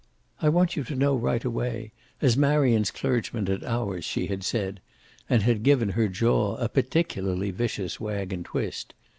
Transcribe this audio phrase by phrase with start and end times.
[0.41, 1.91] "I want you to know right away,
[2.23, 4.81] as Marion's clergyman, and ours," she had said,
[5.29, 8.95] and had given her jaw a particularly vicious wag and twist.